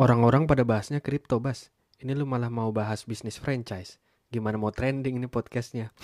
Orang-orang 0.00 0.48
pada 0.48 0.64
bahasnya 0.64 1.04
kripto, 1.04 1.44
Bas. 1.44 1.68
Ini 2.00 2.16
lu 2.16 2.24
malah 2.24 2.48
mau 2.48 2.72
bahas 2.72 3.04
bisnis 3.04 3.36
franchise. 3.36 4.00
Gimana 4.32 4.56
mau 4.56 4.72
trending 4.72 5.20
ini 5.20 5.28
podcastnya? 5.28 5.92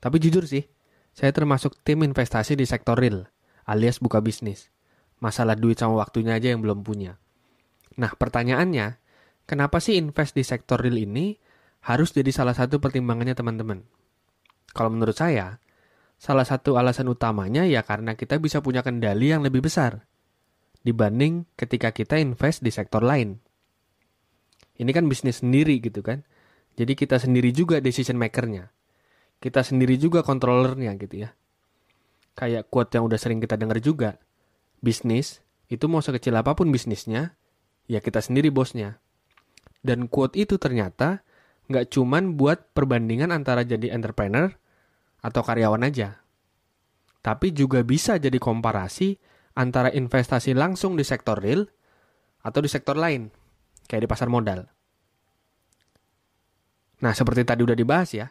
Tapi 0.00 0.16
jujur 0.16 0.48
sih, 0.48 0.64
saya 1.12 1.28
termasuk 1.36 1.76
tim 1.84 2.00
investasi 2.00 2.56
di 2.56 2.64
sektor 2.64 2.96
real, 2.96 3.28
alias 3.68 4.00
buka 4.00 4.24
bisnis. 4.24 4.72
Masalah 5.20 5.60
duit 5.60 5.76
sama 5.76 6.00
waktunya 6.00 6.40
aja 6.40 6.56
yang 6.56 6.64
belum 6.64 6.88
punya. 6.88 7.20
Nah, 8.00 8.16
pertanyaannya, 8.16 8.96
kenapa 9.44 9.76
sih 9.84 10.00
invest 10.00 10.32
di 10.32 10.40
sektor 10.40 10.80
real 10.80 10.96
ini 10.96 11.36
harus 11.84 12.16
jadi 12.16 12.32
salah 12.32 12.56
satu 12.56 12.80
pertimbangannya 12.80 13.36
teman-teman? 13.36 13.84
Kalau 14.72 14.88
menurut 14.88 15.20
saya, 15.20 15.60
salah 16.18 16.44
satu 16.44 16.74
alasan 16.76 17.06
utamanya 17.08 17.62
ya 17.64 17.86
karena 17.86 18.18
kita 18.18 18.42
bisa 18.42 18.58
punya 18.58 18.82
kendali 18.82 19.30
yang 19.30 19.40
lebih 19.46 19.62
besar 19.62 20.04
dibanding 20.82 21.46
ketika 21.54 21.94
kita 21.94 22.18
invest 22.18 22.62
di 22.62 22.70
sektor 22.74 23.02
lain. 23.02 23.38
Ini 24.78 24.90
kan 24.94 25.10
bisnis 25.10 25.42
sendiri 25.42 25.82
gitu 25.82 26.02
kan. 26.06 26.22
Jadi 26.78 26.94
kita 26.94 27.18
sendiri 27.18 27.50
juga 27.50 27.82
decision 27.82 28.14
makernya 28.14 28.70
kita 29.38 29.62
sendiri 29.62 29.94
juga 29.98 30.26
kontrolernya 30.26 30.94
gitu 30.98 31.26
ya. 31.26 31.30
Kayak 32.34 32.70
quote 32.70 32.94
yang 32.98 33.06
udah 33.06 33.18
sering 33.18 33.38
kita 33.42 33.58
dengar 33.58 33.78
juga. 33.82 34.18
Bisnis, 34.78 35.42
itu 35.66 35.90
mau 35.90 36.02
sekecil 36.02 36.34
apa 36.38 36.54
pun 36.54 36.70
bisnisnya, 36.70 37.34
ya 37.90 37.98
kita 37.98 38.22
sendiri 38.22 38.50
bosnya. 38.50 39.02
Dan 39.82 40.06
quote 40.10 40.38
itu 40.38 40.58
ternyata 40.58 41.22
nggak 41.70 41.90
cuman 41.94 42.34
buat 42.38 42.74
perbandingan 42.74 43.30
antara 43.30 43.62
jadi 43.62 43.94
entrepreneur 43.94 44.54
atau 45.22 45.42
karyawan 45.42 45.86
aja. 45.86 46.22
Tapi 47.22 47.50
juga 47.50 47.82
bisa 47.82 48.16
jadi 48.16 48.38
komparasi 48.38 49.18
antara 49.58 49.90
investasi 49.90 50.54
langsung 50.54 50.94
di 50.94 51.02
sektor 51.02 51.42
real 51.42 51.66
atau 52.46 52.62
di 52.62 52.70
sektor 52.70 52.94
lain, 52.94 53.28
kayak 53.90 54.06
di 54.06 54.08
pasar 54.08 54.30
modal. 54.30 54.64
Nah, 56.98 57.12
seperti 57.14 57.42
tadi 57.46 57.62
udah 57.62 57.78
dibahas 57.78 58.10
ya, 58.14 58.26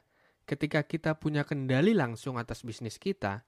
ketika 0.48 0.84
kita 0.84 1.20
punya 1.20 1.44
kendali 1.44 1.92
langsung 1.92 2.40
atas 2.40 2.64
bisnis 2.64 2.96
kita, 3.00 3.44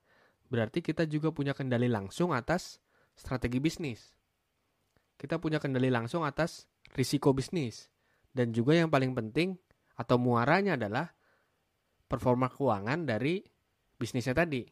berarti 0.51 0.83
kita 0.83 1.07
juga 1.07 1.31
punya 1.31 1.55
kendali 1.55 1.87
langsung 1.87 2.35
atas 2.35 2.83
strategi 3.15 3.59
bisnis. 3.63 4.15
Kita 5.19 5.39
punya 5.39 5.59
kendali 5.59 5.91
langsung 5.91 6.23
atas 6.23 6.71
risiko 6.95 7.35
bisnis. 7.35 7.91
Dan 8.31 8.55
juga 8.55 8.77
yang 8.77 8.87
paling 8.87 9.11
penting 9.11 9.59
atau 9.99 10.15
muaranya 10.15 10.79
adalah 10.79 11.11
performa 12.09 12.49
keuangan 12.49 13.05
dari 13.05 13.39
bisnisnya 13.95 14.33
tadi. 14.33 14.65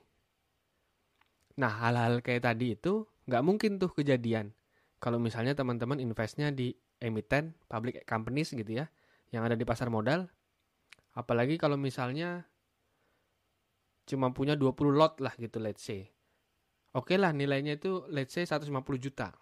Nah, 1.61 1.71
hal-hal 1.85 2.25
kayak 2.25 2.49
tadi 2.49 2.73
itu 2.73 3.05
nggak 3.29 3.43
mungkin 3.45 3.77
tuh 3.77 3.93
kejadian. 3.93 4.51
Kalau 4.97 5.21
misalnya 5.21 5.53
teman-teman 5.53 6.01
investnya 6.01 6.49
di 6.49 6.73
emiten, 6.97 7.53
public 7.69 8.01
companies 8.09 8.49
gitu 8.49 8.81
ya, 8.81 8.89
yang 9.29 9.45
ada 9.45 9.53
di 9.53 9.61
pasar 9.61 9.93
modal, 9.93 10.25
Apalagi 11.17 11.57
kalau 11.57 11.81
misalnya 11.81 12.45
cuma 14.05 14.29
punya 14.37 14.53
20 14.53 14.93
lot 14.93 15.17
lah 15.17 15.33
gitu 15.41 15.57
let's 15.57 15.81
say. 15.81 16.13
Oke 16.93 17.17
lah 17.17 17.33
nilainya 17.33 17.81
itu 17.81 18.05
let's 18.13 18.37
say 18.37 18.45
150 18.45 18.69
juta. 19.01 19.33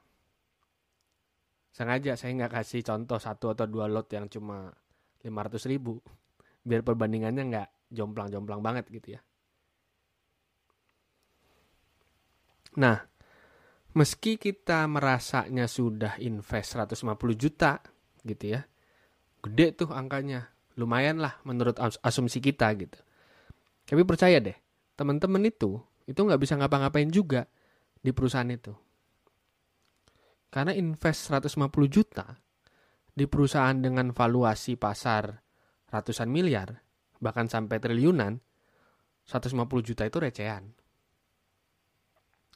Sengaja 1.76 2.16
saya 2.16 2.32
nggak 2.32 2.64
kasih 2.64 2.80
contoh 2.80 3.20
satu 3.20 3.52
atau 3.52 3.68
dua 3.68 3.92
lot 3.92 4.08
yang 4.08 4.32
cuma 4.32 4.72
500 5.20 5.68
ribu. 5.68 6.00
Biar 6.64 6.80
perbandingannya 6.80 7.44
nggak 7.44 7.70
jomplang-jomplang 7.96 8.60
banget 8.60 8.86
gitu 8.92 9.16
ya. 9.16 9.22
Nah, 12.76 13.00
meski 13.96 14.36
kita 14.36 14.84
merasanya 14.92 15.72
sudah 15.72 16.20
invest 16.20 16.76
150 16.76 17.16
juta 17.40 17.80
gitu 18.28 18.60
ya. 18.60 18.62
Gede 19.40 19.72
tuh 19.80 19.96
angkanya 19.96 20.52
lumayan 20.76 21.24
lah 21.24 21.40
menurut 21.48 21.80
asumsi 21.80 22.44
kita 22.44 22.68
gitu. 22.76 23.00
Tapi 23.88 24.04
percaya 24.04 24.44
deh, 24.44 24.58
teman-teman 25.00 25.48
itu 25.48 25.80
itu 26.06 26.20
nggak 26.20 26.42
bisa 26.42 26.60
ngapa-ngapain 26.60 27.10
juga 27.10 27.48
di 28.04 28.12
perusahaan 28.12 28.50
itu. 28.52 28.76
Karena 30.52 30.76
invest 30.76 31.32
150 31.32 31.88
juta 31.88 32.38
di 33.16 33.26
perusahaan 33.26 33.76
dengan 33.76 34.12
valuasi 34.12 34.76
pasar 34.76 35.32
ratusan 35.88 36.28
miliar, 36.28 36.85
bahkan 37.20 37.48
sampai 37.48 37.80
triliunan, 37.80 38.40
150 39.26 39.56
juta 39.82 40.04
itu 40.06 40.18
recehan. 40.22 40.72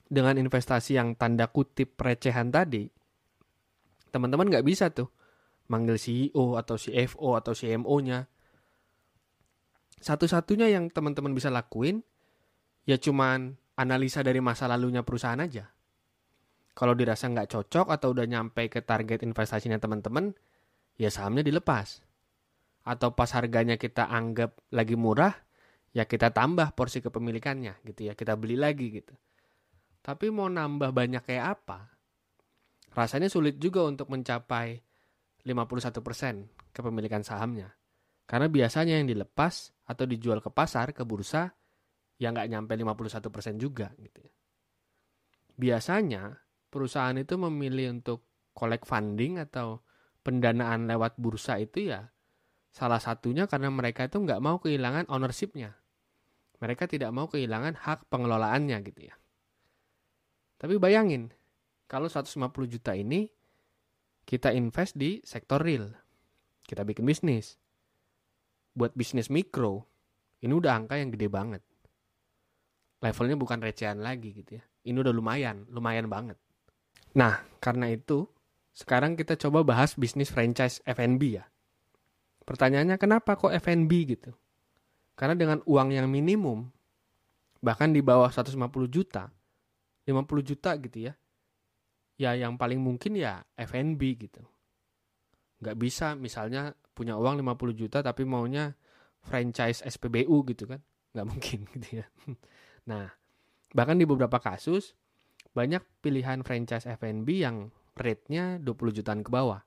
Dengan 0.10 0.42
investasi 0.42 0.98
yang 0.98 1.14
tanda 1.14 1.50
kutip 1.54 1.94
recehan 2.02 2.50
tadi, 2.50 2.90
teman-teman 4.10 4.50
nggak 4.50 4.66
bisa 4.66 4.90
tuh 4.90 5.10
manggil 5.70 6.02
CEO 6.02 6.58
atau 6.58 6.76
CFO 6.76 7.38
atau 7.38 7.54
CMO-nya. 7.54 8.26
Satu-satunya 10.02 10.74
yang 10.74 10.90
teman-teman 10.90 11.36
bisa 11.38 11.54
lakuin 11.54 12.02
ya 12.90 12.98
cuman 12.98 13.54
analisa 13.78 14.26
dari 14.26 14.42
masa 14.42 14.66
lalunya 14.66 15.06
perusahaan 15.06 15.38
aja. 15.38 15.70
Kalau 16.74 16.98
dirasa 16.98 17.30
nggak 17.30 17.54
cocok 17.54 17.88
atau 17.94 18.16
udah 18.16 18.26
nyampe 18.26 18.66
ke 18.72 18.82
target 18.82 19.22
investasinya 19.22 19.78
teman-teman, 19.78 20.34
ya 20.98 21.12
sahamnya 21.14 21.46
dilepas. 21.46 22.02
Atau 22.90 23.14
pas 23.14 23.30
harganya 23.38 23.78
kita 23.78 24.10
anggap 24.10 24.58
lagi 24.74 24.98
murah, 24.98 25.38
ya 25.94 26.10
kita 26.10 26.34
tambah 26.34 26.74
porsi 26.74 27.06
kepemilikannya 27.06 27.86
gitu 27.86 28.10
ya, 28.10 28.18
kita 28.18 28.34
beli 28.34 28.58
lagi 28.58 28.90
gitu. 28.90 29.14
Tapi 30.02 30.34
mau 30.34 30.50
nambah 30.50 30.90
banyak 30.90 31.22
kayak 31.22 31.46
apa? 31.62 31.94
Rasanya 32.98 33.30
sulit 33.30 33.62
juga 33.62 33.86
untuk 33.86 34.10
mencapai 34.10 34.82
51% 35.46 36.74
kepemilikan 36.74 37.22
sahamnya. 37.22 37.70
Karena 38.26 38.50
biasanya 38.50 38.98
yang 38.98 39.06
dilepas 39.06 39.74
atau 39.86 40.06
dijual 40.10 40.42
ke 40.42 40.50
pasar, 40.50 40.94
ke 40.94 41.06
bursa, 41.06 41.54
ya 42.18 42.34
nggak 42.34 42.50
nyampe 42.50 42.74
51% 42.74 43.62
juga. 43.62 43.94
gitu 44.02 44.20
ya. 44.26 44.34
Biasanya 45.60 46.42
perusahaan 46.70 47.18
itu 47.18 47.38
memilih 47.38 48.02
untuk 48.02 48.26
collect 48.54 48.86
funding 48.86 49.42
atau 49.42 49.82
pendanaan 50.22 50.86
lewat 50.86 51.18
bursa 51.18 51.58
itu 51.58 51.90
ya 51.90 52.06
salah 52.70 53.02
satunya 53.02 53.50
karena 53.50 53.74
mereka 53.74 54.06
itu 54.06 54.22
nggak 54.22 54.42
mau 54.42 54.62
kehilangan 54.62 55.10
ownershipnya. 55.10 55.76
Mereka 56.60 56.92
tidak 56.92 57.16
mau 57.16 57.32
kehilangan 57.32 57.80
hak 57.80 58.12
pengelolaannya 58.12 58.78
gitu 58.84 59.08
ya. 59.08 59.16
Tapi 60.60 60.76
bayangin, 60.76 61.32
kalau 61.88 62.12
150 62.12 62.36
juta 62.68 62.92
ini 62.92 63.32
kita 64.28 64.52
invest 64.52 65.00
di 65.00 65.24
sektor 65.24 65.64
real. 65.64 65.90
Kita 66.68 66.84
bikin 66.86 67.08
bisnis. 67.08 67.58
Buat 68.76 68.94
bisnis 68.94 69.32
mikro, 69.32 69.88
ini 70.44 70.54
udah 70.54 70.78
angka 70.78 71.00
yang 71.00 71.10
gede 71.10 71.32
banget. 71.32 71.64
Levelnya 73.00 73.40
bukan 73.40 73.64
recehan 73.64 74.04
lagi 74.04 74.36
gitu 74.36 74.60
ya. 74.60 74.64
Ini 74.86 75.00
udah 75.00 75.16
lumayan, 75.16 75.66
lumayan 75.72 76.12
banget. 76.12 76.38
Nah, 77.16 77.42
karena 77.64 77.90
itu, 77.90 78.28
sekarang 78.76 79.16
kita 79.18 79.40
coba 79.40 79.66
bahas 79.66 79.96
bisnis 79.96 80.30
franchise 80.30 80.84
F&B 80.86 81.42
ya. 81.42 81.48
Pertanyaannya 82.50 82.98
kenapa 82.98 83.38
kok 83.38 83.54
F&B 83.54 83.94
gitu? 84.10 84.34
Karena 85.14 85.38
dengan 85.38 85.62
uang 85.70 85.94
yang 85.94 86.10
minimum, 86.10 86.66
bahkan 87.62 87.94
di 87.94 88.02
bawah 88.02 88.34
150 88.34 88.58
juta, 88.90 89.30
50 90.10 90.42
juta 90.42 90.74
gitu 90.82 90.98
ya, 91.06 91.14
ya 92.18 92.34
yang 92.34 92.58
paling 92.58 92.82
mungkin 92.82 93.14
ya 93.14 93.46
F&B 93.54 94.02
gitu. 94.18 94.42
Nggak 95.62 95.78
bisa 95.78 96.18
misalnya 96.18 96.74
punya 96.98 97.22
uang 97.22 97.38
50 97.46 97.78
juta 97.78 98.02
tapi 98.02 98.26
maunya 98.26 98.74
franchise 99.22 99.86
SPBU 99.86 100.42
gitu 100.50 100.66
kan. 100.66 100.82
Nggak 101.14 101.28
mungkin 101.30 101.60
gitu 101.78 102.02
ya. 102.02 102.06
Nah, 102.90 103.06
bahkan 103.78 104.02
di 104.02 104.10
beberapa 104.10 104.42
kasus 104.42 104.98
banyak 105.54 105.86
pilihan 106.02 106.42
franchise 106.42 106.90
F&B 106.90 107.46
yang 107.46 107.70
rate-nya 107.94 108.58
20 108.58 108.98
jutaan 108.98 109.22
ke 109.22 109.30
bawah. 109.30 109.62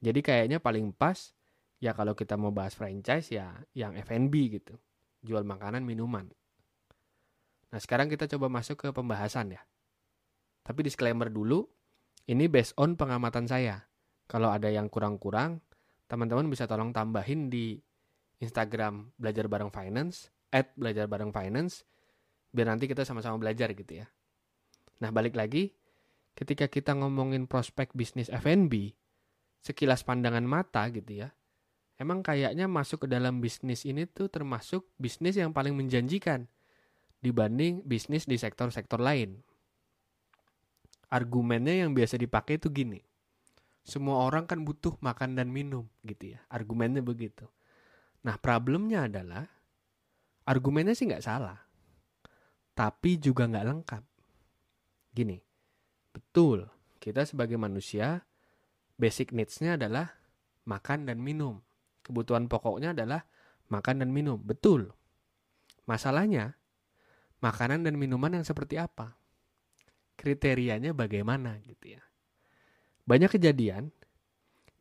Jadi 0.00 0.24
kayaknya 0.24 0.56
paling 0.56 0.88
pas 0.96 1.36
ya 1.84 1.92
kalau 1.92 2.16
kita 2.16 2.40
mau 2.40 2.48
bahas 2.48 2.72
franchise 2.72 3.28
ya 3.28 3.52
yang 3.76 3.92
F&B 4.00 4.32
gitu. 4.56 4.80
Jual 5.20 5.44
makanan, 5.44 5.84
minuman. 5.84 6.32
Nah, 7.68 7.80
sekarang 7.80 8.08
kita 8.08 8.24
coba 8.24 8.48
masuk 8.48 8.80
ke 8.80 8.88
pembahasan 8.88 9.52
ya. 9.52 9.60
Tapi 10.64 10.80
disclaimer 10.80 11.28
dulu, 11.28 11.68
ini 12.24 12.48
based 12.48 12.72
on 12.80 12.96
pengamatan 12.96 13.44
saya. 13.44 13.84
Kalau 14.24 14.48
ada 14.48 14.72
yang 14.72 14.88
kurang-kurang, 14.88 15.60
teman-teman 16.08 16.48
bisa 16.48 16.64
tolong 16.64 16.96
tambahin 16.96 17.52
di 17.52 17.76
Instagram 18.40 19.12
belajar 19.20 19.44
bareng 19.44 19.68
finance, 19.68 20.32
at 20.48 20.72
belajar 20.80 21.04
bareng 21.04 21.36
finance, 21.36 21.84
biar 22.54 22.72
nanti 22.72 22.88
kita 22.88 23.04
sama-sama 23.04 23.36
belajar 23.36 23.76
gitu 23.76 24.00
ya. 24.00 24.06
Nah 25.04 25.12
balik 25.12 25.36
lagi, 25.36 25.76
ketika 26.32 26.70
kita 26.70 26.96
ngomongin 26.96 27.44
prospek 27.44 27.92
bisnis 27.92 28.32
F&B, 28.32 28.96
sekilas 29.60 30.06
pandangan 30.06 30.46
mata 30.46 30.88
gitu 30.88 31.26
ya, 31.26 31.34
emang 32.00 32.20
kayaknya 32.24 32.66
masuk 32.66 33.06
ke 33.06 33.08
dalam 33.10 33.38
bisnis 33.38 33.86
ini 33.86 34.08
tuh 34.08 34.26
termasuk 34.26 34.86
bisnis 34.98 35.38
yang 35.38 35.54
paling 35.54 35.74
menjanjikan 35.76 36.46
dibanding 37.24 37.80
bisnis 37.86 38.28
di 38.28 38.36
sektor-sektor 38.36 39.00
lain. 39.00 39.40
Argumennya 41.08 41.86
yang 41.86 41.96
biasa 41.96 42.20
dipakai 42.20 42.58
itu 42.60 42.68
gini. 42.68 43.00
Semua 43.84 44.24
orang 44.24 44.48
kan 44.48 44.60
butuh 44.64 44.96
makan 45.00 45.36
dan 45.36 45.48
minum 45.48 45.88
gitu 46.04 46.36
ya. 46.36 46.40
Argumennya 46.52 47.00
begitu. 47.00 47.48
Nah 48.24 48.36
problemnya 48.40 49.08
adalah 49.08 49.44
argumennya 50.44 50.92
sih 50.92 51.08
nggak 51.08 51.24
salah. 51.24 51.60
Tapi 52.74 53.20
juga 53.22 53.46
nggak 53.46 53.66
lengkap. 53.70 54.04
Gini, 55.14 55.38
betul 56.10 56.66
kita 56.98 57.28
sebagai 57.28 57.60
manusia 57.60 58.24
basic 58.96 59.30
needs-nya 59.30 59.76
adalah 59.76 60.16
makan 60.64 61.04
dan 61.04 61.20
minum. 61.20 61.60
Kebutuhan 62.04 62.46
pokoknya 62.52 62.92
adalah 62.92 63.24
makan 63.72 64.04
dan 64.04 64.12
minum. 64.12 64.36
Betul. 64.36 64.92
Masalahnya, 65.88 66.56
makanan 67.40 67.84
dan 67.84 67.96
minuman 67.96 68.40
yang 68.40 68.44
seperti 68.44 68.76
apa? 68.76 69.16
Kriterianya 70.20 70.92
bagaimana 70.92 71.56
gitu 71.64 71.96
ya. 71.96 72.02
Banyak 73.04 73.36
kejadian, 73.36 73.92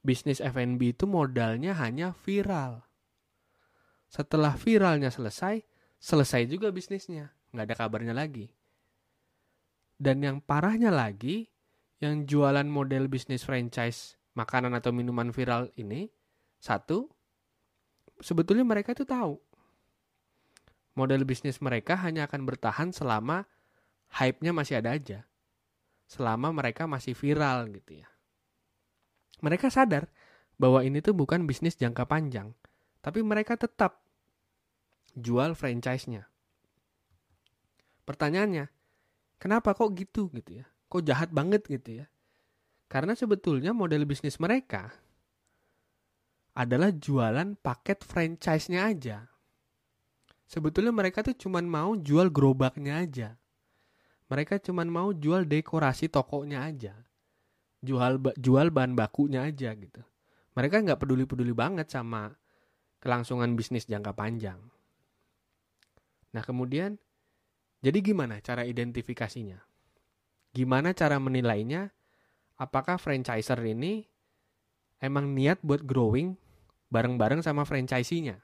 bisnis 0.04 0.44
F&B 0.44 0.96
itu 0.96 1.08
modalnya 1.08 1.76
hanya 1.80 2.12
viral. 2.12 2.84
Setelah 4.12 4.56
viralnya 4.60 5.10
selesai, 5.10 5.64
selesai 5.98 6.46
juga 6.46 6.70
bisnisnya. 6.70 7.32
Nggak 7.56 7.66
ada 7.72 7.76
kabarnya 7.76 8.14
lagi. 8.14 8.52
Dan 9.98 10.20
yang 10.24 10.38
parahnya 10.44 10.92
lagi, 10.92 11.48
yang 12.04 12.28
jualan 12.28 12.68
model 12.68 13.08
bisnis 13.08 13.48
franchise 13.48 14.20
makanan 14.36 14.76
atau 14.76 14.92
minuman 14.92 15.32
viral 15.32 15.72
ini, 15.80 16.12
satu, 16.64 17.12
sebetulnya 18.24 18.64
mereka 18.64 18.96
itu 18.96 19.04
tahu 19.04 19.36
model 20.96 21.26
bisnis 21.26 21.60
mereka 21.60 21.98
hanya 22.00 22.30
akan 22.30 22.48
bertahan 22.48 22.90
selama 22.94 23.44
hype-nya 24.14 24.54
masih 24.54 24.80
ada 24.80 24.94
aja. 24.94 25.26
Selama 26.06 26.54
mereka 26.54 26.86
masih 26.86 27.18
viral 27.18 27.68
gitu 27.74 28.06
ya. 28.06 28.08
Mereka 29.42 29.74
sadar 29.74 30.08
bahwa 30.56 30.86
ini 30.86 31.02
tuh 31.02 31.18
bukan 31.18 31.50
bisnis 31.50 31.76
jangka 31.76 32.06
panjang. 32.06 32.54
Tapi 33.04 33.20
mereka 33.26 33.58
tetap 33.60 34.00
jual 35.18 35.58
franchise-nya. 35.58 36.30
Pertanyaannya, 38.08 38.70
kenapa 39.42 39.76
kok 39.76 39.92
gitu 39.98 40.32
gitu 40.32 40.64
ya? 40.64 40.66
Kok 40.88 41.04
jahat 41.04 41.30
banget 41.34 41.66
gitu 41.68 42.04
ya? 42.04 42.06
Karena 42.88 43.18
sebetulnya 43.18 43.74
model 43.74 44.06
bisnis 44.06 44.38
mereka 44.38 44.94
adalah 46.54 46.94
jualan 46.94 47.58
paket 47.58 48.06
franchise-nya 48.06 48.86
aja. 48.86 49.18
Sebetulnya 50.46 50.94
mereka 50.94 51.26
tuh 51.26 51.34
cuman 51.34 51.66
mau 51.66 51.98
jual 51.98 52.30
gerobaknya 52.30 53.02
aja. 53.02 53.30
Mereka 54.30 54.62
cuman 54.62 54.86
mau 54.86 55.10
jual 55.10 55.50
dekorasi 55.50 56.14
tokonya 56.14 56.70
aja. 56.70 56.94
Jual 57.82 58.22
jual 58.38 58.70
bahan 58.70 58.94
bakunya 58.94 59.50
aja 59.50 59.74
gitu. 59.74 60.02
Mereka 60.54 60.86
nggak 60.86 61.02
peduli-peduli 61.02 61.58
banget 61.58 61.90
sama 61.90 62.30
kelangsungan 63.02 63.58
bisnis 63.58 63.90
jangka 63.90 64.14
panjang. 64.14 64.62
Nah 66.38 66.44
kemudian, 66.46 67.02
jadi 67.82 68.00
gimana 68.00 68.40
cara 68.40 68.64
identifikasinya? 68.64 69.58
Gimana 70.54 70.94
cara 70.94 71.18
menilainya? 71.18 71.90
Apakah 72.62 73.02
franchiser 73.02 73.58
ini 73.66 74.06
emang 75.02 75.34
niat 75.34 75.60
buat 75.66 75.82
growing 75.82 76.38
bareng-bareng 76.94 77.42
sama 77.42 77.66
franchisee-nya? 77.66 78.38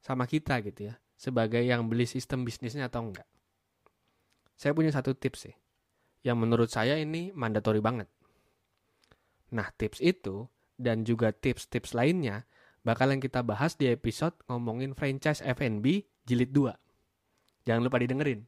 Sama 0.00 0.24
kita 0.24 0.64
gitu 0.64 0.88
ya 0.88 0.96
sebagai 1.16 1.64
yang 1.64 1.88
beli 1.88 2.04
sistem 2.04 2.44
bisnisnya 2.44 2.92
atau 2.92 3.08
enggak. 3.08 3.26
Saya 4.56 4.72
punya 4.76 4.92
satu 4.92 5.16
tips 5.16 5.48
sih, 5.48 5.56
yang 6.24 6.40
menurut 6.40 6.68
saya 6.68 6.96
ini 6.96 7.32
mandatori 7.32 7.80
banget. 7.80 8.08
Nah, 9.52 9.68
tips 9.76 10.00
itu 10.00 10.48
dan 10.76 11.04
juga 11.04 11.32
tips-tips 11.32 11.96
lainnya 11.96 12.44
bakalan 12.84 13.20
kita 13.20 13.40
bahas 13.40 13.76
di 13.76 13.88
episode 13.88 14.36
ngomongin 14.48 14.92
franchise 14.92 15.40
F&B 15.40 16.04
jilid 16.28 16.52
2. 16.52 16.72
Jangan 17.66 17.82
lupa 17.82 17.98
didengerin. 18.00 18.44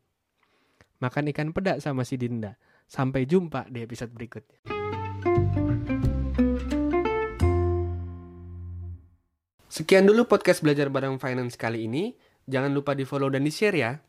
Makan 1.01 1.31
ikan 1.33 1.51
pedak 1.51 1.83
sama 1.83 2.05
si 2.05 2.21
Dinda. 2.21 2.55
Sampai 2.89 3.29
jumpa 3.29 3.69
di 3.69 3.85
episode 3.85 4.15
berikutnya. 4.17 4.78
Sekian 9.69 10.09
dulu 10.09 10.25
podcast 10.25 10.65
belajar 10.65 10.89
bareng 10.89 11.21
finance 11.21 11.53
kali 11.61 11.85
ini. 11.85 12.17
Jangan 12.49 12.73
lupa 12.73 12.97
di 12.97 13.05
follow 13.05 13.29
dan 13.29 13.45
di 13.45 13.53
share 13.53 13.77
ya. 13.77 14.01